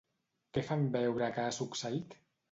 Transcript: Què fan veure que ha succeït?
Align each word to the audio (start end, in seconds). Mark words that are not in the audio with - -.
Què 0.57 0.61
fan 0.69 0.85
veure 0.95 1.27
que 1.35 1.43
ha 1.43 1.51
succeït? 1.59 2.17